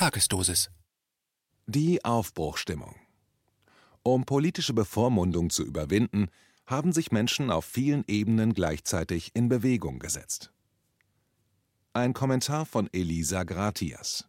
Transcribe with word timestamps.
Tagesdosis. 0.00 0.70
Die 1.66 2.02
Aufbruchstimmung. 2.06 2.94
Um 4.02 4.24
politische 4.24 4.72
Bevormundung 4.72 5.50
zu 5.50 5.62
überwinden, 5.62 6.28
haben 6.64 6.94
sich 6.94 7.12
Menschen 7.12 7.50
auf 7.50 7.66
vielen 7.66 8.04
Ebenen 8.08 8.54
gleichzeitig 8.54 9.32
in 9.34 9.50
Bewegung 9.50 9.98
gesetzt. 9.98 10.54
Ein 11.92 12.14
Kommentar 12.14 12.64
von 12.64 12.88
Elisa 12.94 13.42
Gratias. 13.44 14.26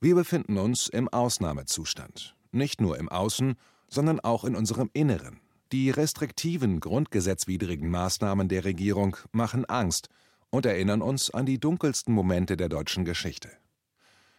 Wir 0.00 0.14
befinden 0.14 0.58
uns 0.58 0.86
im 0.86 1.08
Ausnahmezustand, 1.08 2.36
nicht 2.52 2.80
nur 2.80 2.96
im 2.98 3.08
Außen, 3.08 3.56
sondern 3.88 4.20
auch 4.20 4.44
in 4.44 4.54
unserem 4.54 4.90
Inneren. 4.92 5.40
Die 5.72 5.90
restriktiven, 5.90 6.78
grundgesetzwidrigen 6.78 7.90
Maßnahmen 7.90 8.46
der 8.46 8.64
Regierung 8.64 9.16
machen 9.32 9.64
Angst 9.64 10.08
und 10.50 10.66
erinnern 10.66 11.02
uns 11.02 11.30
an 11.32 11.46
die 11.46 11.58
dunkelsten 11.58 12.14
Momente 12.14 12.56
der 12.56 12.68
deutschen 12.68 13.04
Geschichte. 13.04 13.50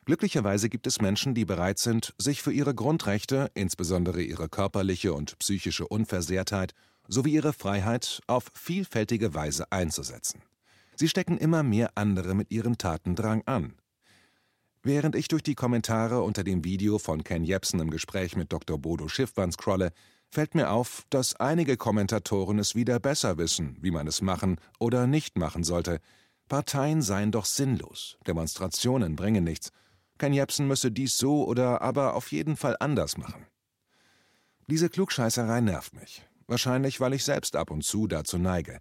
Glücklicherweise 0.06 0.70
gibt 0.70 0.86
es 0.86 1.02
Menschen, 1.02 1.34
die 1.34 1.46
bereit 1.46 1.80
sind, 1.80 2.14
sich 2.20 2.44
für 2.44 2.54
ihre 2.54 2.76
Grundrechte, 2.76 3.50
insbesondere 3.56 4.22
ihre 4.22 4.50
körperliche 4.50 5.14
und 5.14 5.38
psychische 5.40 5.88
Unversehrtheit 5.88 6.74
sowie 7.08 7.34
ihre 7.34 7.54
Freiheit 7.54 8.22
auf 8.28 8.52
vielfältige 8.54 9.34
Weise 9.34 9.72
einzusetzen. 9.72 10.44
Sie 10.96 11.10
stecken 11.10 11.38
immer 11.38 11.64
mehr 11.64 11.92
andere 11.96 12.36
mit 12.36 12.52
ihrem 12.52 12.78
Tatendrang 12.78 13.42
an. 13.48 13.74
Während 14.84 15.16
ich 15.16 15.28
durch 15.28 15.42
die 15.42 15.56
Kommentare 15.56 16.22
unter 16.22 16.44
dem 16.44 16.64
Video 16.64 17.00
von 17.00 17.24
Ken 17.24 17.44
Jebsen 17.44 17.80
im 17.80 17.90
Gespräch 17.90 18.36
mit 18.36 18.54
Dr. 18.54 18.78
Bodo 18.78 19.08
Schiffmann 19.08 19.52
scrolle, 19.52 19.92
fällt 20.30 20.54
mir 20.54 20.70
auf, 20.70 21.04
dass 21.10 21.36
einige 21.36 21.78
Kommentatoren 21.78 22.60
es 22.60 22.76
wieder 22.76 23.00
besser 23.00 23.40
wissen, 23.40 23.78
wie 23.82 23.92
man 23.92 24.06
es 24.06 24.22
machen 24.22 24.58
oder 24.78 25.08
nicht 25.08 25.40
machen 25.40 25.64
sollte. 25.64 26.00
Parteien 26.48 27.02
seien 27.02 27.32
doch 27.32 27.46
sinnlos, 27.46 28.20
Demonstrationen 28.28 29.16
bringen 29.16 29.44
nichts, 29.44 29.72
Ken 30.18 30.34
Jebsen 30.34 30.68
müsse 30.68 30.92
dies 30.92 31.18
so 31.18 31.46
oder 31.46 31.82
aber 31.82 32.16
auf 32.16 32.32
jeden 32.32 32.56
Fall 32.56 32.78
anders 32.80 33.18
machen. 33.18 33.46
Diese 34.68 34.90
Klugscheißerei 34.90 35.62
nervt 35.62 35.94
mich. 35.94 36.26
Wahrscheinlich, 36.48 37.00
weil 37.00 37.14
ich 37.14 37.24
selbst 37.24 37.56
ab 37.56 37.72
und 37.72 37.84
zu 37.84 38.08
dazu 38.08 38.38
neige. 38.38 38.80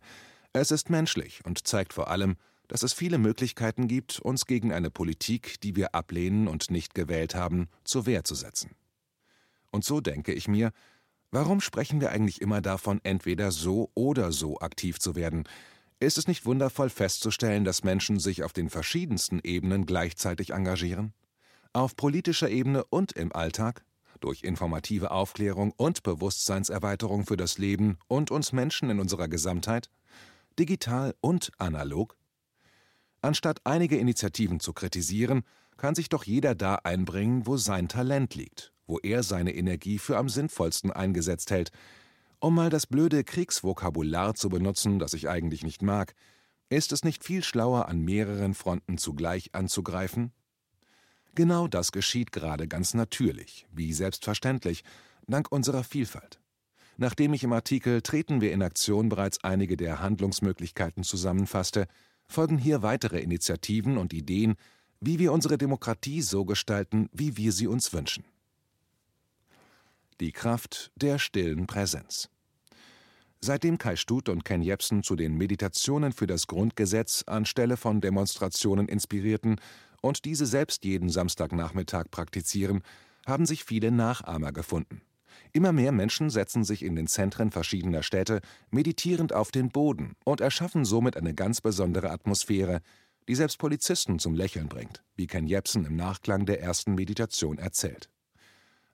Es 0.53 0.71
ist 0.71 0.91
menschlich 0.91 1.45
und 1.45 1.67
zeigt 1.67 1.93
vor 1.93 2.09
allem, 2.09 2.37
dass 2.69 2.83
es 2.83 2.93
viele 2.93 3.19
Möglichkeiten 3.19 3.89
gibt, 3.89 4.21
uns 4.21 4.47
gegen 4.47 4.73
eine 4.73 4.91
Politik, 4.91 5.61
die 5.63 5.77
wir 5.77 5.95
ablehnen 5.95 6.49
und 6.49 6.71
nicht 6.71 6.95
gewählt 6.95 7.35
haben, 7.35 7.69
zur 7.85 8.07
Wehr 8.07 8.25
zu 8.25 8.35
setzen. 8.35 8.71
Und 9.71 9.85
so 9.85 10.01
denke 10.01 10.33
ich 10.33 10.49
mir, 10.49 10.73
warum 11.31 11.61
sprechen 11.61 12.01
wir 12.01 12.11
eigentlich 12.11 12.41
immer 12.41 12.61
davon, 12.61 13.01
entweder 13.03 13.51
so 13.51 13.91
oder 13.95 14.33
so 14.33 14.61
aktiv 14.61 14.99
zu 14.99 15.17
werden? 15.17 15.45
Ist 16.01 16.19
es 16.19 16.29
nicht 16.29 16.47
wundervoll 16.47 16.91
festzustellen, 16.91 17.65
dass 17.65 17.85
Menschen 17.85 18.19
sich 18.19 18.43
auf 18.43 18.53
den 18.53 18.71
verschiedensten 18.71 19.41
Ebenen 19.43 19.87
gleichzeitig 19.87 20.51
engagieren? 20.51 21.13
Auf 21.75 21.97
politischer 21.97 22.49
Ebene 22.51 22.85
und 22.85 23.11
im 23.15 23.35
Alltag, 23.35 23.85
durch 24.21 24.45
informative 24.45 25.11
Aufklärung 25.11 25.73
und 25.77 26.05
Bewusstseinserweiterung 26.05 27.27
für 27.27 27.37
das 27.37 27.59
Leben 27.59 27.99
und 28.07 28.31
uns 28.31 28.53
Menschen 28.53 28.91
in 28.91 29.01
unserer 29.01 29.27
Gesamtheit, 29.27 29.91
digital 30.57 31.17
und 31.21 31.51
analog? 31.59 32.17
Anstatt 33.23 33.61
einige 33.65 33.97
Initiativen 33.97 34.61
zu 34.61 34.73
kritisieren, 34.73 35.43
kann 35.77 35.97
sich 35.97 36.09
doch 36.09 36.23
jeder 36.23 36.55
da 36.55 36.77
einbringen, 36.77 37.45
wo 37.45 37.57
sein 37.57 37.89
Talent 37.89 38.37
liegt, 38.37 38.73
wo 38.87 39.01
er 39.01 39.25
seine 39.25 39.53
Energie 39.53 39.99
für 39.99 40.17
am 40.17 40.29
sinnvollsten 40.29 40.93
eingesetzt 40.93 41.51
hält. 41.51 41.73
Um 42.39 42.55
mal 42.55 42.71
das 42.71 42.87
blöde 42.87 43.25
Kriegsvokabular 43.25 44.37
zu 44.37 44.49
benutzen, 44.49 45.01
das 45.01 45.13
ich 45.13 45.29
eigentlich 45.29 45.65
nicht 45.65 45.83
mag, 45.83 46.15
ist 46.69 46.93
es 46.93 47.03
nicht 47.03 47.25
viel 47.25 47.43
schlauer, 47.43 47.89
an 47.89 47.99
mehreren 47.99 48.55
Fronten 48.55 48.97
zugleich 48.97 49.57
anzugreifen? 49.57 50.31
Genau 51.35 51.67
das 51.67 51.91
geschieht 51.91 52.31
gerade 52.31 52.69
ganz 52.69 52.95
natürlich, 52.95 53.67
wie 53.73 53.93
selbstverständlich, 53.93 54.85
dank 55.27 55.51
unserer 55.51 55.83
Vielfalt. 55.83 56.39
Nachdem 56.97 57.35
ich 57.35 57.43
im 57.43 57.53
Artikel 57.53 58.03
Treten 58.03 58.41
wir 58.41 58.53
in 58.53 58.63
Aktion 58.63 59.09
bereits 59.09 59.43
einige 59.43 59.77
der 59.77 60.01
Handlungsmöglichkeiten 60.01 61.03
zusammenfasste, 61.03 61.89
folgen 62.29 62.57
hier 62.57 62.83
weitere 62.83 63.19
Initiativen 63.19 63.99
und 63.99 64.13
Ideen, 64.13 64.55
wie 65.01 65.19
wir 65.19 65.33
unsere 65.33 65.59
Demokratie 65.59 66.23
so 66.23 66.45
gestalten, 66.45 67.09
wie 67.13 67.37
wir 67.37 67.53
sie 67.53 67.67
uns 67.67 67.93
wünschen. 67.93 68.25
Die 70.21 70.31
Kraft 70.31 70.93
der 70.95 71.19
stillen 71.19 71.67
Präsenz. 71.67 72.31
Seitdem 73.47 73.77
Kai 73.77 73.97
Stut 73.97 74.31
und 74.31 74.47
Ken 74.47 74.63
Jebsen 74.63 75.03
zu 75.03 75.17
den 75.17 75.37
Meditationen 75.37 76.13
für 76.15 76.27
das 76.27 76.47
Grundgesetz 76.47 77.25
anstelle 77.27 77.77
von 77.77 78.01
Demonstrationen 78.01 78.89
inspirierten 78.89 79.61
und 80.01 80.25
diese 80.25 80.47
selbst 80.47 80.87
jeden 80.87 81.11
Samstagnachmittag 81.11 82.05
praktizieren, 82.11 82.81
haben 83.27 83.45
sich 83.45 83.65
viele 83.65 83.91
Nachahmer 83.91 84.51
gefunden. 84.51 85.03
Immer 85.53 85.73
mehr 85.73 85.93
Menschen 85.93 86.31
setzen 86.31 86.65
sich 86.65 86.83
in 86.83 86.97
den 86.97 87.07
Zentren 87.07 87.51
verschiedener 87.51 88.03
Städte 88.03 88.41
meditierend 88.71 89.35
auf 89.35 89.51
den 89.51 89.69
Boden 89.69 90.15
und 90.25 90.41
erschaffen 90.41 90.87
somit 90.87 91.19
eine 91.19 91.35
ganz 91.35 91.61
besondere 91.61 92.13
Atmosphäre, 92.13 92.81
die 93.29 93.35
selbst 93.35 93.59
Polizisten 93.59 94.19
zum 94.19 94.35
Lächeln 94.35 94.71
bringt, 94.71 95.05
wie 95.17 95.27
Ken 95.27 95.47
Jebsen 95.47 95.85
im 95.85 95.97
Nachklang 95.97 96.47
der 96.47 96.63
ersten 96.63 96.95
Meditation 96.95 97.59
erzählt. 97.59 98.09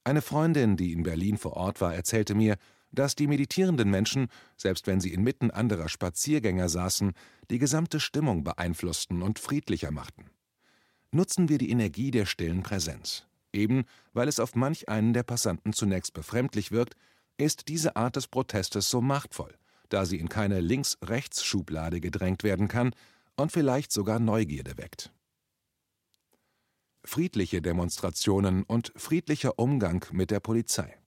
Eine 0.02 0.22
Freundin, 0.22 0.76
die 0.76 0.92
in 0.92 1.04
Berlin 1.04 1.38
vor 1.38 1.52
Ort 1.52 1.80
war, 1.80 1.94
erzählte 1.94 2.34
mir, 2.34 2.56
dass 2.92 3.14
die 3.14 3.26
meditierenden 3.26 3.90
Menschen, 3.90 4.28
selbst 4.56 4.86
wenn 4.86 5.00
sie 5.00 5.12
inmitten 5.12 5.50
anderer 5.50 5.88
Spaziergänger 5.88 6.68
saßen, 6.68 7.12
die 7.50 7.58
gesamte 7.58 8.00
Stimmung 8.00 8.44
beeinflussten 8.44 9.22
und 9.22 9.38
friedlicher 9.38 9.90
machten 9.90 10.30
nutzen 11.12 11.48
wir 11.48 11.58
die 11.58 11.70
Energie 11.70 12.10
der 12.10 12.26
stillen 12.26 12.62
Präsenz. 12.62 13.26
Eben 13.52 13.84
weil 14.12 14.28
es 14.28 14.38
auf 14.38 14.54
manch 14.54 14.88
einen 14.88 15.12
der 15.12 15.24
Passanten 15.24 15.72
zunächst 15.72 16.14
befremdlich 16.14 16.70
wirkt, 16.70 16.94
ist 17.36 17.68
diese 17.68 17.96
Art 17.96 18.16
des 18.16 18.28
Protestes 18.28 18.90
so 18.90 19.00
machtvoll, 19.00 19.54
da 19.88 20.06
sie 20.06 20.18
in 20.18 20.28
keine 20.28 20.60
Links-Rechts-Schublade 20.60 22.00
gedrängt 22.00 22.44
werden 22.44 22.68
kann 22.68 22.92
und 23.36 23.50
vielleicht 23.50 23.90
sogar 23.92 24.20
Neugierde 24.20 24.78
weckt. 24.78 25.12
Friedliche 27.02 27.62
Demonstrationen 27.62 28.62
und 28.62 28.92
friedlicher 28.94 29.58
Umgang 29.58 30.04
mit 30.12 30.30
der 30.30 30.40
Polizei. 30.40 30.99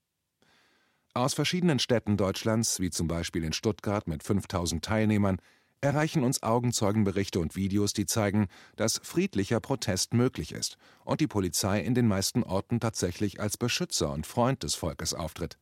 Aus 1.16 1.36
verschiedenen 1.36 1.78
Städten 1.78 2.18
Deutschlands, 2.18 2.80
wie 2.80 2.90
zum 2.90 3.08
Beispiel 3.08 3.44
in 3.44 3.54
Stuttgart 3.54 4.08
mit 4.08 4.24
5000 4.24 4.84
Teilnehmern, 4.84 5.38
erreichen 5.80 6.24
uns 6.24 6.42
Augenzeugenberichte 6.42 7.40
und 7.40 7.56
Videos, 7.56 7.94
die 7.94 8.08
zeigen, 8.08 8.48
dass 8.78 9.00
friedlicher 9.04 9.60
Protest 9.60 10.16
möglich 10.16 10.54
ist 10.54 10.78
und 11.06 11.22
die 11.22 11.28
Polizei 11.28 11.82
in 11.82 11.94
den 11.94 12.08
meisten 12.08 12.42
Orten 12.42 12.80
tatsächlich 12.80 13.40
als 13.40 13.58
Beschützer 13.58 14.12
und 14.12 14.26
Freund 14.26 14.64
des 14.64 14.74
Volkes 14.74 15.14
auftritt. 15.14 15.60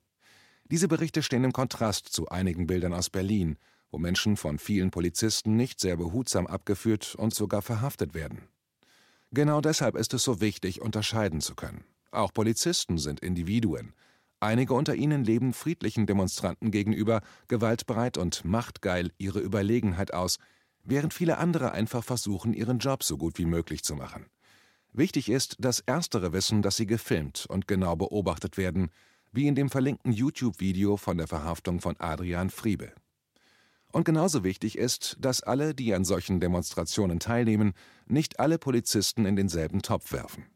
Diese 0.70 0.88
Berichte 0.88 1.22
stehen 1.22 1.44
im 1.44 1.52
Kontrast 1.52 2.08
zu 2.08 2.30
einigen 2.30 2.66
Bildern 2.66 2.94
aus 2.94 3.10
Berlin, 3.10 3.58
wo 3.90 3.98
Menschen 3.98 4.38
von 4.38 4.58
vielen 4.58 4.90
Polizisten 4.90 5.58
nicht 5.58 5.82
sehr 5.82 5.98
behutsam 5.98 6.48
abgeführt 6.48 7.16
und 7.16 7.36
sogar 7.36 7.62
verhaftet 7.62 8.14
werden. 8.14 8.48
Genau 9.32 9.60
deshalb 9.60 9.98
ist 9.98 10.14
es 10.14 10.24
so 10.24 10.40
wichtig, 10.40 10.82
unterscheiden 10.82 11.42
zu 11.42 11.56
können. 11.56 11.84
Auch 12.12 12.34
Polizisten 12.34 12.98
sind 12.98 13.20
Individuen, 13.20 13.94
Einige 14.44 14.74
unter 14.74 14.96
ihnen 14.96 15.24
leben 15.24 15.54
friedlichen 15.54 16.08
Demonstranten 16.08 16.72
gegenüber 16.72 17.22
gewaltbereit 17.48 18.18
und 18.18 18.44
machtgeil 18.44 19.12
ihre 19.20 19.40
Überlegenheit 19.40 20.16
aus, 20.16 20.40
während 20.84 21.14
viele 21.14 21.38
andere 21.38 21.74
einfach 21.74 22.04
versuchen, 22.04 22.54
ihren 22.54 22.80
Job 22.80 23.04
so 23.04 23.18
gut 23.18 23.38
wie 23.38 23.46
möglich 23.46 23.84
zu 23.84 23.96
machen. 23.96 24.26
Wichtig 24.94 25.30
ist, 25.30 25.58
dass 25.60 25.80
Erstere 25.82 26.34
wissen, 26.34 26.64
dass 26.64 26.76
sie 26.76 26.88
gefilmt 26.88 27.46
und 27.50 27.68
genau 27.68 27.96
beobachtet 27.96 28.58
werden, 28.58 28.90
wie 29.32 29.48
in 29.48 29.54
dem 29.54 29.70
verlinkten 29.70 30.12
YouTube-Video 30.12 30.98
von 30.98 31.18
der 31.18 31.28
Verhaftung 31.28 31.80
von 31.80 31.96
Adrian 32.00 32.50
Friebe. 32.50 32.94
Und 33.92 34.06
genauso 34.06 34.44
wichtig 34.44 34.76
ist, 34.76 35.18
dass 35.20 35.44
alle, 35.44 35.76
die 35.76 35.94
an 35.94 36.04
solchen 36.04 36.40
Demonstrationen 36.40 37.20
teilnehmen, 37.20 37.74
nicht 38.08 38.40
alle 38.40 38.58
Polizisten 38.58 39.28
in 39.28 39.36
denselben 39.36 39.84
Topf 39.84 40.12
werfen. 40.14 40.48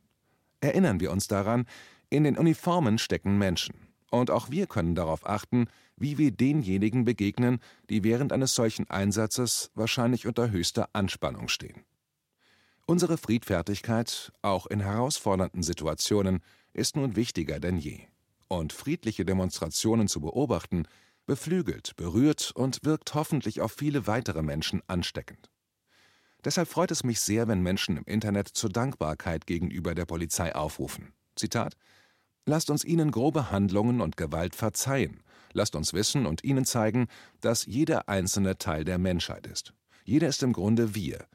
Erinnern 0.59 0.99
wir 0.99 1.11
uns 1.11 1.27
daran, 1.27 1.67
in 2.09 2.23
den 2.23 2.37
Uniformen 2.37 2.97
stecken 2.97 3.37
Menschen. 3.37 3.75
Und 4.11 4.31
auch 4.31 4.49
wir 4.49 4.67
können 4.67 4.95
darauf 4.95 5.27
achten, 5.27 5.67
wie 5.97 6.17
wir 6.17 6.31
denjenigen 6.31 7.05
begegnen, 7.05 7.59
die 7.89 8.03
während 8.03 8.31
eines 8.31 8.55
solchen 8.55 8.89
Einsatzes 8.89 9.71
wahrscheinlich 9.75 10.27
unter 10.27 10.51
höchster 10.51 10.89
Anspannung 10.93 11.47
stehen. 11.47 11.83
Unsere 12.85 13.17
Friedfertigkeit, 13.17 14.31
auch 14.41 14.67
in 14.67 14.79
herausfordernden 14.79 15.63
Situationen, 15.63 16.41
ist 16.73 16.95
nun 16.95 17.15
wichtiger 17.15 17.59
denn 17.59 17.77
je. 17.77 18.01
Und 18.47 18.73
friedliche 18.73 19.25
Demonstrationen 19.25 20.07
zu 20.07 20.21
beobachten, 20.21 20.87
beflügelt, 21.25 21.95
berührt 21.95 22.51
und 22.53 22.79
wirkt 22.83 23.15
hoffentlich 23.15 23.61
auf 23.61 23.71
viele 23.71 24.05
weitere 24.05 24.43
Menschen 24.43 24.83
ansteckend. 24.87 25.49
Deshalb 26.43 26.67
freut 26.67 26.91
es 26.91 27.03
mich 27.03 27.19
sehr, 27.21 27.47
wenn 27.47 27.61
Menschen 27.61 27.97
im 27.97 28.03
Internet 28.05 28.49
zur 28.49 28.69
Dankbarkeit 28.69 29.47
gegenüber 29.47 29.95
der 29.95 30.05
Polizei 30.05 30.53
aufrufen. 30.53 31.11
Zitat 31.35 31.75
Lasst 32.45 32.69
uns 32.69 32.85
ihnen 32.85 33.09
grobe 33.09 33.51
Handlungen 33.51 34.01
und 34.01 34.17
Gewalt 34.17 34.55
verzeihen. 34.55 35.23
Lasst 35.53 35.75
uns 35.75 35.93
wissen 35.93 36.25
und 36.25 36.43
ihnen 36.43 36.65
zeigen, 36.65 37.07
dass 37.41 37.65
jeder 37.65 38.07
einzelne 38.07 38.57
Teil 38.57 38.83
der 38.83 38.99
Menschheit 38.99 39.47
ist. 39.47 39.73
Jeder 40.03 40.27
ist 40.27 40.43
im 40.43 40.53
Grunde 40.53 40.93
wir. 40.93 41.25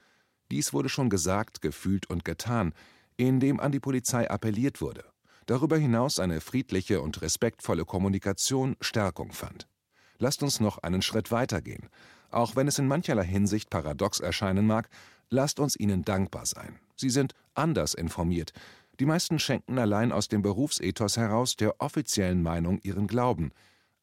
Dies 0.51 0.73
wurde 0.73 0.89
schon 0.89 1.11
gesagt, 1.11 1.61
gefühlt 1.61 2.09
und 2.09 2.25
getan. 2.25 2.73
in 3.17 3.39
dem 3.39 3.61
an 3.61 3.71
die 3.71 3.81
Polizei 3.81 4.31
appelliert 4.31 4.81
wurde, 4.81 5.05
darüber 5.45 5.77
hinaus 5.77 6.19
eine 6.19 6.41
friedliche 6.41 7.03
und 7.03 7.21
respektvolle 7.21 7.85
Kommunikation 7.85 8.77
Stärkung 8.81 9.33
fand. 9.33 9.69
Lasst 10.19 10.43
uns 10.43 10.59
noch 10.61 10.79
einen 10.79 11.03
Schritt 11.03 11.31
weitergehen. 11.31 11.91
Auch 12.31 12.57
wenn 12.57 12.67
es 12.67 12.79
in 12.79 12.89
mancherlei 12.89 13.25
Hinsicht 13.25 13.69
paradox 13.69 14.21
erscheinen 14.21 14.67
mag, 14.67 14.89
lasst 15.29 15.61
uns 15.61 15.79
ihnen 15.79 16.03
dankbar 16.03 16.47
sein. 16.47 16.79
Sie 16.97 17.11
sind 17.11 17.35
anders 17.55 17.93
informiert. 17.93 18.53
Die 19.01 19.07
meisten 19.07 19.39
schenken 19.39 19.79
allein 19.79 20.13
aus 20.13 20.29
dem 20.29 20.43
Berufsethos 20.43 21.17
heraus 21.17 21.57
der 21.57 21.81
offiziellen 21.81 22.43
Meinung 22.43 22.81
ihren 22.83 23.07
Glauben. 23.07 23.51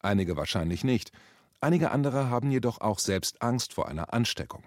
Einige 0.00 0.36
wahrscheinlich 0.36 0.82
nicht. 0.82 1.12
Einige 1.60 1.92
andere 1.92 2.30
haben 2.30 2.50
jedoch 2.50 2.80
auch 2.80 2.98
selbst 2.98 3.40
Angst 3.40 3.72
vor 3.74 3.86
einer 3.88 4.12
Ansteckung. 4.12 4.64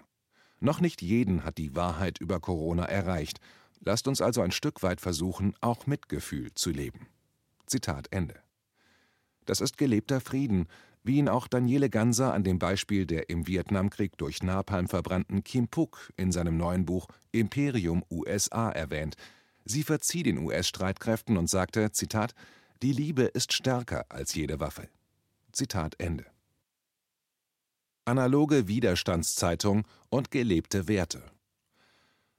Noch 0.58 0.80
nicht 0.80 1.02
jeden 1.02 1.44
hat 1.44 1.58
die 1.58 1.76
Wahrheit 1.76 2.18
über 2.18 2.40
Corona 2.40 2.86
erreicht. 2.86 3.40
Lasst 3.80 4.08
uns 4.08 4.22
also 4.22 4.40
ein 4.40 4.52
Stück 4.52 4.82
weit 4.82 5.02
versuchen, 5.02 5.54
auch 5.60 5.86
Mitgefühl 5.86 6.54
zu 6.54 6.70
leben. 6.70 7.08
Zitat 7.66 8.08
Ende. 8.10 8.36
Das 9.44 9.60
ist 9.60 9.76
gelebter 9.76 10.22
Frieden, 10.22 10.66
wie 11.04 11.18
ihn 11.18 11.28
auch 11.28 11.46
Daniele 11.46 11.90
Ganser 11.90 12.32
an 12.32 12.42
dem 12.42 12.58
Beispiel 12.58 13.04
der 13.04 13.28
im 13.28 13.46
Vietnamkrieg 13.46 14.16
durch 14.16 14.42
Napalm 14.42 14.88
verbrannten 14.88 15.44
Kim 15.44 15.68
Phuc 15.70 16.10
in 16.16 16.32
seinem 16.32 16.56
neuen 16.56 16.86
Buch 16.86 17.08
Imperium 17.32 18.02
USA 18.10 18.70
erwähnt. 18.70 19.16
Sie 19.64 19.82
verzieh 19.82 20.22
den 20.22 20.38
US-Streitkräften 20.38 21.36
und 21.36 21.48
sagte, 21.48 21.92
Zitat, 21.92 22.34
die 22.82 22.92
Liebe 22.92 23.22
ist 23.22 23.52
stärker 23.52 24.06
als 24.08 24.34
jede 24.34 24.60
Waffe. 24.60 24.88
Zitat 25.52 25.94
Ende. 25.98 26.26
Analoge 28.04 28.66
Widerstandszeitung 28.66 29.86
und 30.10 30.32
gelebte 30.32 30.88
Werte. 30.88 31.22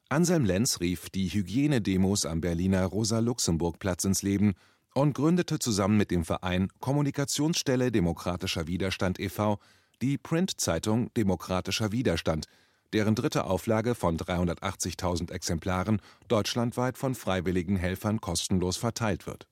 Anselm 0.09 0.43
Lenz 0.43 0.81
rief 0.81 1.09
die 1.09 1.29
Hygienedemos 1.29 2.25
am 2.25 2.41
Berliner 2.41 2.85
Rosa-Luxemburg-Platz 2.85 4.03
ins 4.03 4.21
Leben 4.21 4.53
und 4.93 5.13
gründete 5.13 5.59
zusammen 5.59 5.97
mit 5.97 6.11
dem 6.11 6.25
Verein 6.25 6.67
Kommunikationsstelle 6.79 7.91
Demokratischer 7.91 8.67
Widerstand 8.67 9.19
e.V. 9.19 9.59
die 10.01 10.17
Printzeitung 10.17 11.11
Demokratischer 11.15 11.91
Widerstand, 11.91 12.47
deren 12.93 13.15
dritte 13.15 13.45
Auflage 13.45 13.95
von 13.95 14.17
380.000 14.17 15.31
Exemplaren 15.31 15.99
deutschlandweit 16.27 16.97
von 16.97 17.15
freiwilligen 17.15 17.75
Helfern 17.75 18.21
kostenlos 18.21 18.77
verteilt 18.77 19.27
wird. 19.27 19.47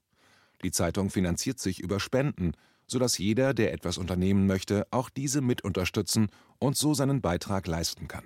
Die 0.64 0.72
Zeitung 0.72 1.10
finanziert 1.10 1.60
sich 1.60 1.80
über 1.80 2.00
Spenden, 2.00 2.54
sodass 2.88 3.18
jeder, 3.18 3.54
der 3.54 3.74
etwas 3.74 3.98
unternehmen 3.98 4.48
möchte, 4.48 4.86
auch 4.92 5.10
diese 5.10 5.42
mit 5.42 5.64
unterstützen 5.64 6.30
und 6.60 6.78
so 6.78 6.94
seinen 6.94 7.22
Beitrag 7.22 7.66
leisten 7.66 8.08
kann. 8.08 8.26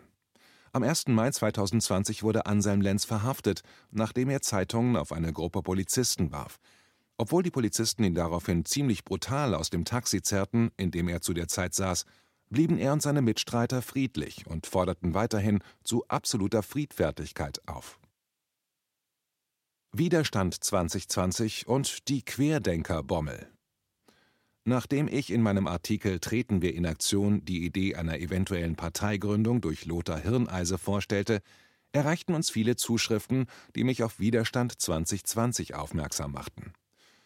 Am 0.74 0.84
1. 0.84 1.08
Mai 1.08 1.32
2020 1.32 2.24
wurde 2.24 2.48
Anselm 2.48 2.82
Lenz 2.82 3.06
verhaftet, 3.06 3.62
nachdem 3.92 4.30
er 4.30 4.42
Zeitungen 4.42 4.98
auf 4.98 5.14
eine 5.14 5.32
Gruppe 5.32 5.62
Polizisten 5.62 6.34
warf. 6.34 6.60
Obwohl 7.18 7.44
die 7.44 7.52
Polizisten 7.52 8.04
ihn 8.04 8.16
daraufhin 8.16 8.66
ziemlich 8.66 9.06
brutal 9.06 9.54
aus 9.54 9.70
dem 9.70 9.86
Taxi 9.86 10.22
zerrten, 10.22 10.72
in 10.76 10.92
dem 10.92 11.08
er 11.08 11.22
zu 11.22 11.34
der 11.34 11.48
Zeit 11.48 11.74
saß, 11.74 12.04
blieben 12.50 12.78
er 12.78 12.94
und 12.94 13.02
seine 13.02 13.22
Mitstreiter 13.22 13.82
friedlich 13.82 14.48
und 14.48 14.68
forderten 14.68 15.14
weiterhin 15.14 15.60
zu 15.84 16.08
absoluter 16.08 16.64
Friedfertigkeit 16.64 17.62
auf. 17.68 18.00
Widerstand 19.92 20.62
2020 20.64 21.68
und 21.68 22.10
die 22.10 22.24
Querdenker-Bommel 22.24 23.48
Nachdem 24.68 25.08
ich 25.08 25.32
in 25.32 25.44
meinem 25.44 25.68
Artikel 25.68 26.20
Treten 26.20 26.64
wir 26.64 26.74
in 26.74 26.88
Aktion 26.88 27.46
die 27.46 27.64
Idee 27.66 27.96
einer 27.96 28.20
eventuellen 28.20 28.76
Parteigründung 28.76 29.62
durch 29.62 29.86
Lothar 29.86 30.20
Hirneise 30.20 30.80
vorstellte, 30.80 31.42
erreichten 31.92 32.34
uns 32.34 32.50
viele 32.50 32.76
Zuschriften, 32.76 33.46
die 33.76 33.84
mich 33.84 34.02
auf 34.02 34.20
Widerstand 34.20 34.82
2020 34.82 35.76
aufmerksam 35.76 36.32
machten. 36.32 36.74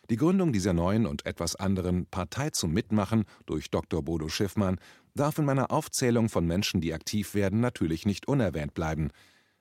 Die 0.09 0.17
Gründung 0.17 0.51
dieser 0.51 0.73
neuen 0.73 1.05
und 1.05 1.25
etwas 1.25 1.55
anderen 1.55 2.07
Partei 2.07 2.49
zum 2.49 2.73
Mitmachen 2.73 3.23
durch 3.45 3.71
Dr. 3.71 4.03
Bodo 4.03 4.27
Schiffmann 4.27 4.77
darf 5.15 5.37
in 5.37 5.45
meiner 5.45 5.71
Aufzählung 5.71 6.29
von 6.29 6.45
Menschen, 6.45 6.81
die 6.81 6.93
aktiv 6.93 7.33
werden, 7.33 7.59
natürlich 7.59 8.05
nicht 8.05 8.27
unerwähnt 8.27 8.73
bleiben. 8.73 9.09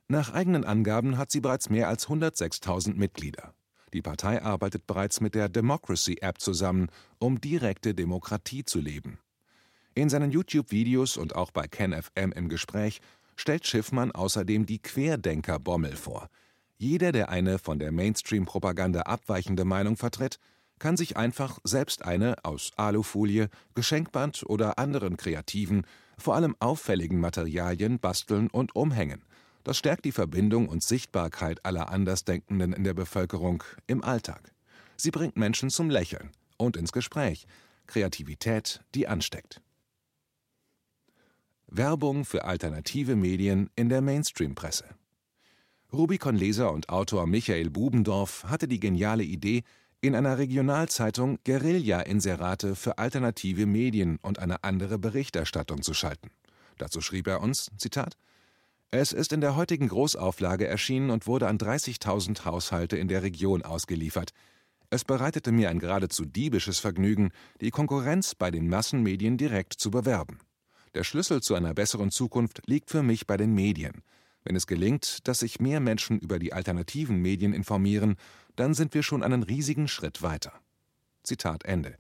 Nach 0.09 0.33
eigenen 0.33 0.65
Angaben 0.65 1.19
hat 1.19 1.31
sie 1.31 1.41
bereits 1.41 1.71
mehr 1.71 1.89
als 1.89 2.09
106.000 2.09 2.95
Mitglieder. 2.95 3.55
Die 3.93 4.03
Partei 4.03 4.43
arbeitet 4.43 4.87
bereits 4.87 5.21
mit 5.21 5.35
der 5.35 5.49
Democracy 5.49 6.19
App 6.21 6.41
zusammen, 6.41 6.89
um 7.19 7.41
direkte 7.41 7.95
Demokratie 7.95 8.65
zu 8.65 8.81
leben. 8.81 9.19
In 9.95 10.09
seinen 10.09 10.31
YouTube-Videos 10.31 11.17
und 11.17 11.35
auch 11.35 11.51
bei 11.51 11.67
KenFM 11.67 12.33
im 12.35 12.49
Gespräch 12.49 13.01
stellt 13.37 13.67
Schiffmann 13.67 14.13
außerdem 14.13 14.67
die 14.67 14.79
Querdenker-Bommel 14.79 15.97
vor– 15.97 16.29
jeder, 16.81 17.11
der 17.11 17.29
eine 17.29 17.59
von 17.59 17.81
der 17.81 17.91
Mainstream-Propaganda 17.91 19.03
abweichende 19.03 19.65
Meinung 19.65 19.97
vertritt, 19.97 20.39
kann 20.79 20.97
sich 20.97 21.17
einfach 21.17 21.59
selbst 21.65 22.05
eine 22.05 22.37
aus 22.45 22.73
Alufolie, 22.77 23.49
Geschenkband 23.75 24.45
oder 24.47 24.79
anderen 24.79 25.17
kreativen, 25.17 25.87
vor 26.17 26.35
allem 26.35 26.57
auffälligen 26.61 27.21
Materialien 27.21 27.99
basteln 27.99 28.49
und 28.49 28.75
umhängen. 28.75 29.25
Das 29.65 29.77
stärkt 29.77 30.05
die 30.05 30.13
Verbindung 30.13 30.69
und 30.69 30.83
Sichtbarkeit 30.83 31.65
aller 31.65 31.91
Andersdenkenden 31.91 32.73
in 32.73 32.85
der 32.85 32.95
Bevölkerung 32.95 33.63
im 33.87 34.03
Alltag. 34.03 34.53
Sie 34.97 35.11
bringt 35.11 35.37
Menschen 35.37 35.71
zum 35.71 35.91
Lächeln 35.91 36.31
und 36.57 36.77
ins 36.77 36.93
Gespräch. 36.93 37.47
Kreativität, 37.87 38.83
die 38.95 39.09
ansteckt. 39.09 39.61
Werbung 41.67 42.25
für 42.25 42.45
alternative 42.45 43.15
Medien 43.15 43.71
in 43.77 43.89
der 43.89 44.01
Mainstream-Presse. 44.01 44.85
Rubicon-Leser 45.93 46.73
und 46.73 46.89
Autor 46.89 47.27
Michael 47.27 47.71
Bubendorf 47.71 48.45
hatte 48.45 48.69
die 48.69 48.81
geniale 48.81 49.25
Idee, 49.25 49.63
in 50.01 50.15
einer 50.15 50.39
Regionalzeitung 50.39 51.39
Guerilla-Inserate 51.45 52.77
für 52.77 52.99
alternative 52.99 53.67
Medien 53.67 54.19
und 54.23 54.39
eine 54.39 54.63
andere 54.63 54.99
Berichterstattung 54.99 55.83
zu 55.83 55.93
schalten. 55.93 56.31
Dazu 56.77 57.01
schrieb 57.01 57.27
er 57.27 57.41
uns: 57.41 57.71
Zitat, 57.77 58.17
Es 58.91 59.13
ist 59.13 59.33
in 59.33 59.41
der 59.41 59.57
heutigen 59.57 59.89
Großauflage 59.89 60.69
erschienen 60.69 61.11
und 61.11 61.27
wurde 61.27 61.49
an 61.49 61.59
30.000 61.59 62.45
Haushalte 62.45 62.97
in 62.97 63.09
der 63.09 63.23
Region 63.23 63.63
ausgeliefert. 63.63 64.31
Es 64.91 65.05
bereitete 65.05 65.53
mir 65.53 65.69
ein 65.69 65.81
geradezu 65.81 66.25
diebisches 66.25 66.79
Vergnügen, 66.79 67.31
die 67.61 67.71
Konkurrenz 67.71 68.35
bei 68.35 68.51
den 68.51 68.69
Massenmedien 68.69 69.37
direkt 69.37 69.75
zu 69.75 69.91
bewerben. 69.91 70.39
Der 70.95 71.05
Schlüssel 71.05 71.43
zu 71.43 71.55
einer 71.55 71.75
besseren 71.75 72.11
Zukunft 72.11 72.63
liegt 72.67 72.91
für 72.91 73.03
mich 73.03 73.27
bei 73.27 73.37
den 73.37 73.53
Medien. 73.53 74.03
Wenn 74.45 74.57
es 74.57 74.67
gelingt, 74.67 75.29
dass 75.29 75.41
sich 75.41 75.61
mehr 75.61 75.81
Menschen 75.81 76.19
über 76.19 76.39
die 76.39 76.55
alternativen 76.55 77.21
Medien 77.21 77.53
informieren, 77.53 78.17
dann 78.59 78.75
sind 78.75 78.93
wir 78.95 79.03
schon 79.03 79.23
einen 79.23 79.45
riesigen 79.45 79.87
Schritt 79.87 80.23
weiter. 80.23 80.53
Zitat 81.23 81.65
Ende. 81.65 81.97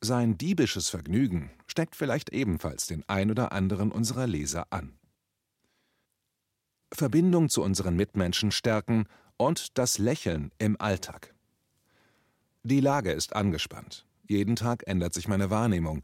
Sein 0.00 0.38
diebisches 0.38 0.88
Vergnügen 0.88 1.50
steckt 1.66 1.94
vielleicht 1.94 2.30
ebenfalls 2.30 2.86
den 2.86 3.04
ein 3.06 3.30
oder 3.30 3.52
anderen 3.52 3.92
unserer 3.92 4.26
Leser 4.26 4.66
an. 4.70 4.98
Verbindung 6.92 7.50
zu 7.50 7.62
unseren 7.62 7.96
Mitmenschen 7.96 8.50
stärken 8.50 9.06
und 9.36 9.76
das 9.76 9.98
Lächeln 9.98 10.52
im 10.58 10.80
Alltag. 10.80 11.34
Die 12.62 12.80
Lage 12.80 13.12
ist 13.12 13.36
angespannt. 13.36 14.06
Jeden 14.26 14.56
Tag 14.56 14.86
ändert 14.86 15.12
sich 15.12 15.28
meine 15.28 15.50
Wahrnehmung. 15.50 16.02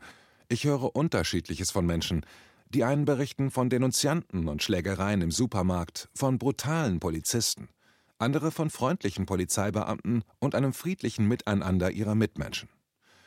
Ich 0.48 0.64
höre 0.64 0.94
Unterschiedliches 0.94 1.70
von 1.70 1.86
Menschen. 1.86 2.24
Die 2.68 2.84
einen 2.84 3.04
berichten 3.04 3.50
von 3.50 3.70
Denunzianten 3.70 4.48
und 4.48 4.62
Schlägereien 4.62 5.22
im 5.22 5.30
Supermarkt, 5.30 6.08
von 6.14 6.38
brutalen 6.38 7.00
Polizisten, 7.00 7.68
andere 8.18 8.50
von 8.50 8.70
freundlichen 8.70 9.26
Polizeibeamten 9.26 10.24
und 10.38 10.54
einem 10.54 10.72
friedlichen 10.72 11.26
Miteinander 11.26 11.90
ihrer 11.90 12.14
Mitmenschen. 12.14 12.68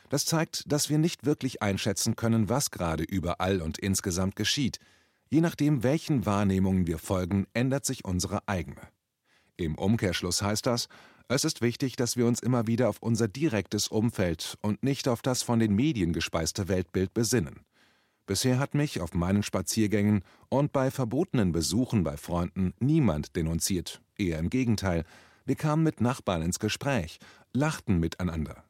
Das 0.08 0.24
zeigt, 0.24 0.70
dass 0.70 0.90
wir 0.90 0.98
nicht 0.98 1.24
wirklich 1.24 1.62
einschätzen 1.62 2.16
können, 2.16 2.48
was 2.48 2.70
gerade 2.70 3.04
überall 3.04 3.62
und 3.62 3.78
insgesamt 3.78 4.34
geschieht. 4.34 4.80
Je 5.28 5.40
nachdem, 5.40 5.84
welchen 5.84 6.26
Wahrnehmungen 6.26 6.86
wir 6.88 6.98
folgen, 6.98 7.46
ändert 7.54 7.84
sich 7.84 8.04
unsere 8.04 8.48
eigene. 8.48 8.82
Im 9.56 9.76
Umkehrschluss 9.76 10.42
heißt 10.42 10.66
das, 10.66 10.88
es 11.28 11.44
ist 11.44 11.60
wichtig, 11.60 11.94
dass 11.94 12.16
wir 12.16 12.26
uns 12.26 12.40
immer 12.40 12.66
wieder 12.66 12.88
auf 12.88 12.98
unser 13.00 13.28
direktes 13.28 13.86
Umfeld 13.86 14.58
und 14.62 14.82
nicht 14.82 15.06
auf 15.06 15.22
das 15.22 15.44
von 15.44 15.60
den 15.60 15.76
Medien 15.76 16.12
gespeiste 16.12 16.66
Weltbild 16.66 17.14
besinnen. 17.14 17.60
Bisher 18.30 18.60
hat 18.60 18.74
mich 18.74 19.00
auf 19.00 19.12
meinen 19.12 19.42
Spaziergängen 19.42 20.22
und 20.48 20.72
bei 20.72 20.92
verbotenen 20.92 21.50
Besuchen 21.50 22.04
bei 22.04 22.16
Freunden 22.16 22.74
niemand 22.78 23.34
denunziert, 23.34 24.00
eher 24.16 24.38
im 24.38 24.50
Gegenteil. 24.50 25.02
Wir 25.46 25.56
kamen 25.56 25.82
mit 25.82 26.00
Nachbarn 26.00 26.42
ins 26.42 26.60
Gespräch, 26.60 27.18
lachten 27.52 27.98
miteinander. 27.98 28.62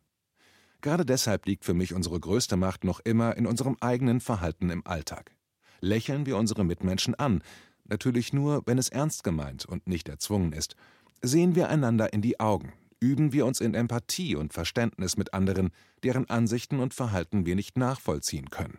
Gerade 0.81 1.05
deshalb 1.05 1.45
liegt 1.45 1.67
für 1.67 1.75
mich 1.75 1.93
unsere 1.93 2.19
größte 2.19 2.57
Macht 2.57 2.85
noch 2.85 3.01
immer 3.01 3.37
in 3.37 3.47
unserem 3.47 3.77
eigenen 3.83 4.21
Verhalten 4.21 4.71
im 4.71 4.87
Alltag. 4.87 5.37
Lächeln 5.81 6.25
wir 6.25 6.39
unsere 6.39 6.65
Mitmenschen 6.65 7.15
an, 7.17 7.43
natürlich 7.85 8.33
nur, 8.33 8.63
wenn 8.65 8.79
es 8.79 8.89
ernst 8.89 9.25
gemeint 9.25 9.67
und 9.67 9.87
nicht 9.87 10.09
erzwungen 10.09 10.55
ist. 10.55 10.75
Sehen 11.21 11.55
wir 11.55 11.69
einander 11.69 12.15
in 12.15 12.23
die 12.23 12.41
Augen, 12.41 12.73
üben 12.99 13.35
wir 13.35 13.45
uns 13.45 13.61
in 13.61 13.75
Empathie 13.75 14.37
und 14.37 14.55
Verständnis 14.55 15.19
mit 15.19 15.35
anderen, 15.35 15.69
deren 16.03 16.31
Ansichten 16.31 16.81
und 16.81 16.95
Verhalten 16.95 17.45
wir 17.45 17.57
nicht 17.57 17.77
nachvollziehen 17.77 18.49
können. 18.49 18.79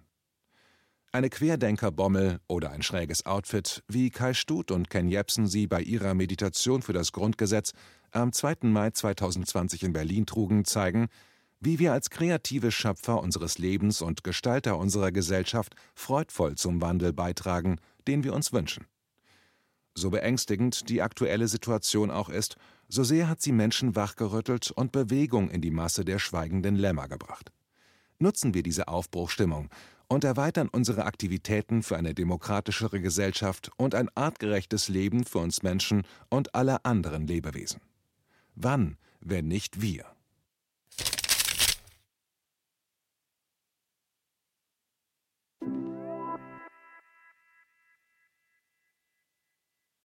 Eine 1.14 1.30
Querdenkerbommel 1.30 2.40
oder 2.48 2.72
ein 2.72 2.84
schräges 2.84 3.26
Outfit, 3.26 3.84
wie 3.90 4.12
Kai 4.12 4.34
Stut 4.34 4.72
und 4.72 4.90
Ken 4.90 5.10
Jebsen 5.10 5.46
sie 5.46 5.68
bei 5.68 5.82
ihrer 5.82 6.14
Meditation 6.14 6.82
für 6.82 6.94
das 6.94 7.12
Grundgesetz 7.12 7.74
am 8.12 8.32
2. 8.32 8.60
Mai 8.62 8.92
2020 8.92 9.84
in 9.84 9.92
Berlin 9.92 10.26
trugen, 10.26 10.64
zeigen, 10.64 11.10
wie 11.60 11.80
wir 11.80 11.92
als 11.92 12.12
kreative 12.12 12.72
Schöpfer 12.72 13.20
unseres 13.20 13.58
Lebens 13.58 14.02
und 14.02 14.24
Gestalter 14.24 14.78
unserer 14.78 15.12
Gesellschaft 15.12 15.76
freudvoll 15.96 16.56
zum 16.56 16.80
Wandel 16.80 17.12
beitragen, 17.12 17.80
den 18.08 18.24
wir 18.24 18.34
uns 18.34 18.54
wünschen. 18.54 18.86
So 19.94 20.12
beängstigend 20.12 20.88
die 20.88 21.02
aktuelle 21.02 21.50
Situation 21.50 22.10
auch 22.10 22.30
ist, 22.30 22.56
so 22.88 23.04
sehr 23.04 23.28
hat 23.28 23.42
sie 23.42 23.52
Menschen 23.52 23.98
wachgerüttelt 23.98 24.72
und 24.72 24.94
Bewegung 24.94 25.50
in 25.50 25.60
die 25.60 25.72
Masse 25.72 26.06
der 26.06 26.20
schweigenden 26.20 26.78
Lämmer 26.78 27.10
gebracht. 27.10 27.52
Nutzen 28.18 28.54
wir 28.54 28.64
diese 28.64 28.88
Aufbruchstimmung 28.88 29.70
und 30.12 30.26
erweitern 30.26 30.68
unsere 30.70 31.06
Aktivitäten 31.06 31.84
für 31.84 31.96
eine 31.96 32.14
demokratischere 32.14 33.00
Gesellschaft 33.00 33.72
und 33.78 33.96
ein 33.96 34.10
artgerechtes 34.14 34.90
Leben 34.90 35.24
für 35.24 35.38
uns 35.40 35.64
Menschen 35.64 36.04
und 36.30 36.54
alle 36.54 36.84
anderen 36.84 37.28
Lebewesen. 37.28 37.80
Wann, 38.54 38.98
wenn 39.22 39.48
nicht 39.48 39.82
wir? 39.82 40.04